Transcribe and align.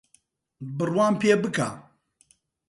بڕوام 0.77 1.13
پێبکە 1.21 1.69